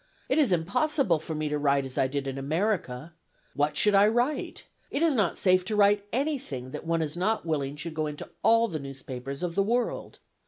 It 0.29 0.39
is 0.39 0.51
impossible 0.51 1.19
for 1.19 1.35
me 1.35 1.47
to 1.47 1.59
write 1.59 1.85
as 1.85 1.95
I 1.95 2.07
did 2.07 2.27
in 2.27 2.39
America. 2.39 3.13
What 3.53 3.77
should 3.77 3.93
I 3.93 4.07
write? 4.07 4.65
It 4.89 5.03
is 5.03 5.13
not 5.13 5.37
safe 5.37 5.63
to 5.65 5.75
write 5.75 6.07
anything 6.11 6.71
that 6.71 6.87
one 6.87 7.03
is 7.03 7.15
not 7.15 7.45
willing 7.45 7.75
should 7.75 7.93
go 7.93 8.07
into 8.07 8.27
all 8.41 8.67
the 8.67 8.79
newspapers 8.79 9.43
of 9.43 9.53
the 9.53 9.61
world. 9.61 10.17